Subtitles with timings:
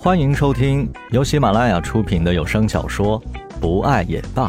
[0.00, 3.20] 欢迎收听由喜马拉雅出品的有声小说
[3.60, 4.48] 《不爱也罢》，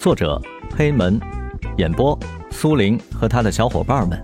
[0.00, 0.42] 作者
[0.76, 1.20] 黑门，
[1.78, 2.18] 演播
[2.50, 4.20] 苏林和他的小伙伴们。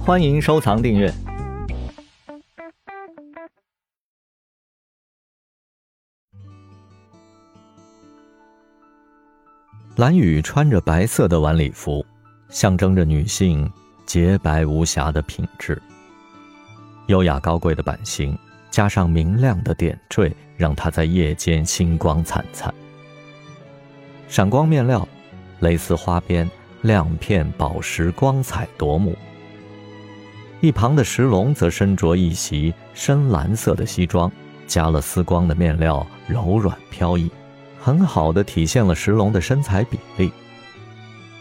[0.00, 1.12] 欢迎收藏订阅。
[9.96, 12.02] 蓝雨穿着白色的晚礼服，
[12.48, 13.70] 象征着女性
[14.06, 15.80] 洁白无瑕的品质。
[17.08, 18.34] 优雅高贵的版型。
[18.72, 22.74] 加上明亮的点缀，让它在夜间星光灿灿。
[24.28, 25.06] 闪光面料、
[25.60, 29.14] 蕾丝花边、亮片宝石，光彩夺目。
[30.62, 34.32] 一旁的石龙则身着一袭深蓝色的西装，
[34.66, 37.30] 加了丝光的面料，柔软飘逸，
[37.78, 40.32] 很好的体现了石龙的身材比例。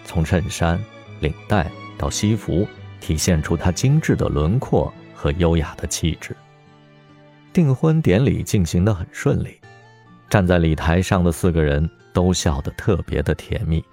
[0.03, 0.77] 从衬衫、
[1.21, 2.67] 领带到西服，
[2.99, 6.35] 体现出他精致的轮廓和优雅的气质。
[7.53, 9.59] 订婚典礼进行的很顺利，
[10.29, 13.83] 站在礼台上的四个人都笑得特别的甜蜜。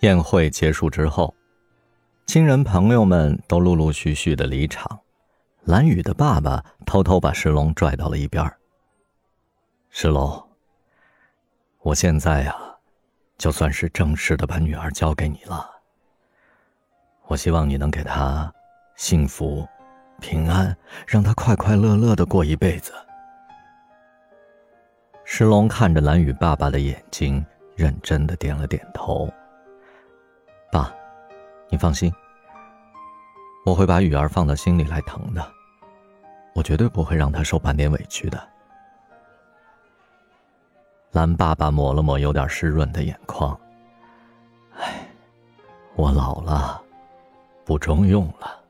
[0.00, 1.34] 宴会结束之后，
[2.26, 5.00] 亲人朋友们都陆陆续续的离场，
[5.64, 8.44] 蓝雨的爸爸偷偷把石龙拽到了一边
[9.90, 10.48] 石龙，
[11.80, 12.56] 我现在呀，
[13.38, 15.68] 就算是正式的把女儿交给你了。
[17.26, 18.52] 我希望你能给她
[18.94, 19.66] 幸福。
[20.22, 20.74] 平安，
[21.06, 22.94] 让他快快乐乐的过一辈子。
[25.24, 29.28] 石龙看着蓝雨爸爸的眼睛，认真的点了点头。
[30.70, 30.90] 爸，
[31.68, 32.10] 你放心，
[33.66, 35.44] 我会把雨儿放到心里来疼的，
[36.54, 38.40] 我绝对不会让她受半点委屈的。
[41.10, 43.58] 蓝爸爸抹了抹有点湿润的眼眶，
[44.78, 45.06] 唉，
[45.94, 46.80] 我老了，
[47.64, 48.61] 不中用了。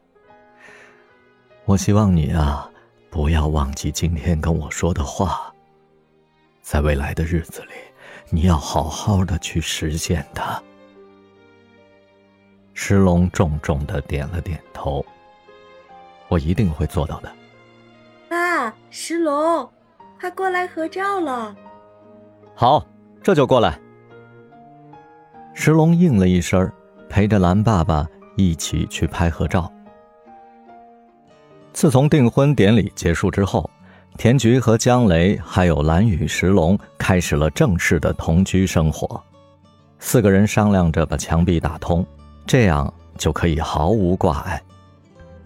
[1.64, 2.68] 我希望你啊，
[3.08, 5.54] 不要忘记今天跟我说的话。
[6.60, 7.68] 在未来的日子里，
[8.30, 10.60] 你要好好的去实现它。
[12.74, 15.04] 石龙重重的点了点头。
[16.28, 17.30] 我一定会做到的。
[18.28, 19.70] 爸，石龙，
[20.18, 21.54] 快过来合照了。
[22.54, 22.84] 好，
[23.22, 23.78] 这就过来。
[25.54, 26.70] 石龙应了一声，
[27.08, 29.72] 陪着蓝爸爸一起去拍合照。
[31.72, 33.68] 自从订婚典礼结束之后，
[34.18, 39.20] 田菊和江雷还有蓝雨石龙开始了正式的同居生活。
[39.98, 42.04] 四个人商量着把墙壁打通，
[42.46, 44.62] 这样就可以毫无挂碍。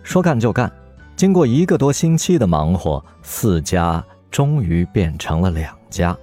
[0.03, 0.71] 说干就干，
[1.15, 6.17] 经过一个多星期的忙活，四家终于变成了两家。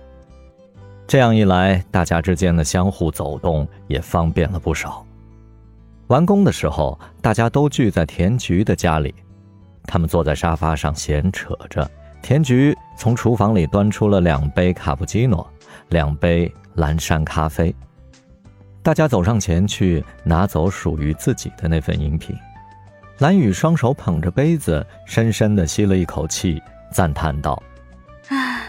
[1.08, 5.06] 这样一来，大家之间的相互走动也方便了不少。
[6.08, 9.16] 完工的时候，大家都聚在田菊的家里。
[9.86, 11.90] 他们坐在沙发上闲扯着，
[12.22, 15.48] 田菊从厨房里端出了两杯卡布奇诺，
[15.90, 17.74] 两杯蓝山咖啡。
[18.82, 22.36] 大家走上前去拿走属于自己的那份饮品。
[23.20, 26.62] 蓝雨双手捧着杯子，深深地吸了一口气，
[26.92, 27.62] 赞叹道
[28.30, 28.64] ：“唉，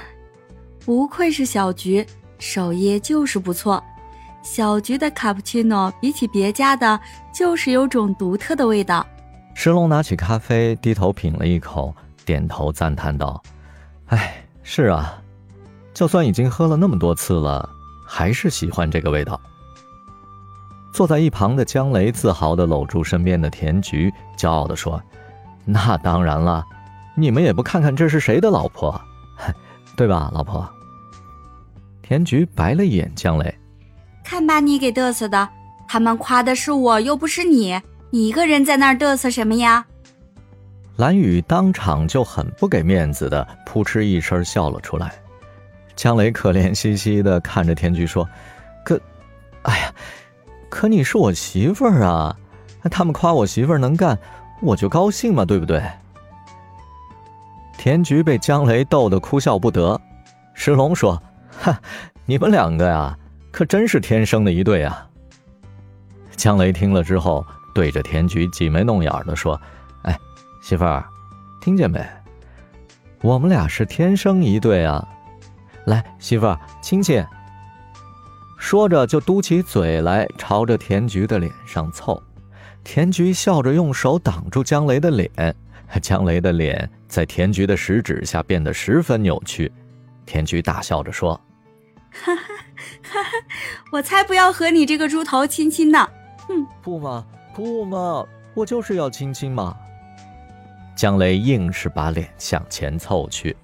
[0.85, 2.07] 不愧是小菊，
[2.39, 3.83] 手艺就是不错。
[4.43, 7.01] 小菊的卡布奇诺比起别家的，
[7.33, 9.05] 就是有种独特的味道。”
[9.55, 11.95] 石龙拿起咖啡，低头品了一口，
[12.27, 13.43] 点头赞叹道
[14.09, 15.23] ：“哎，是啊，
[15.95, 17.67] 就算已经喝了那么多次了，
[18.07, 19.41] 还是喜欢这个味道。”
[20.93, 25.03] 坐在一旁的江雷自豪地搂住身边的田菊，骄傲地说
[25.65, 26.65] ：“那当然了，
[27.17, 29.01] 你们也不看看这是谁的老婆，
[29.97, 30.69] 对吧，老婆？”
[32.03, 33.59] 田菊白了一眼江雷
[34.23, 35.49] ：“看把你给嘚瑟的，
[35.89, 37.81] 他们夸的是我，又不是你。”
[38.15, 39.85] 你一个人在那儿嘚瑟什么呀？
[40.99, 45.13] 蓝雨当场就很不给面子的扑哧一声笑了出来。
[45.97, 48.25] 江雷可怜兮兮的看着田菊说
[48.87, 49.01] ：“可，
[49.63, 49.93] 哎呀，
[50.69, 52.37] 可你是我媳妇儿啊！
[52.89, 54.17] 他们夸我媳妇儿能干，
[54.63, 55.83] 我就高兴嘛，对不对？”
[57.77, 60.01] 田菊被江雷逗得哭笑不得。
[60.55, 61.77] 石龙说：“哈，
[62.27, 63.19] 你们两个呀，
[63.51, 65.05] 可真是天生的一对啊！”
[66.37, 67.45] 江雷听了之后。
[67.75, 69.61] 对着田菊挤眉弄眼的说
[70.03, 70.19] ：“哎，
[70.63, 71.05] 媳妇儿，
[71.61, 72.01] 听见没？
[73.21, 75.07] 我们俩是天生一对啊！
[75.87, 77.25] 来，媳妇儿亲亲。”
[78.59, 82.23] 说着就嘟起嘴来，朝着田菊的脸上凑。
[82.83, 85.55] 田菊笑着用手挡住江雷的脸，
[86.01, 89.71] 江雷的脸在田菊的食指下变得十分扭曲。
[90.25, 91.39] 田菊大笑着说
[92.13, 92.43] ：“哈哈
[93.03, 93.31] 哈哈！
[93.93, 96.09] 我才不要和你这个猪头亲亲呢！
[96.49, 99.77] 哼， 不吗？”不嘛，我就是要亲亲嘛。
[100.97, 103.57] 江雷硬是把脸向前凑去。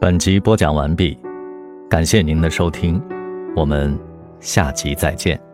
[0.00, 1.18] 本集播讲完毕，
[1.90, 3.02] 感谢您的收听，
[3.56, 3.98] 我们
[4.40, 5.51] 下集再见。